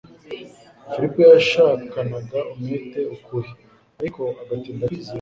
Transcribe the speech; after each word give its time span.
Filipo 0.91 1.19
yashakanaga 1.33 2.39
umwete 2.53 2.99
ukuri, 3.15 3.49
ariko 3.99 4.21
agatinda 4.41 4.83
kwizera. 4.89 5.09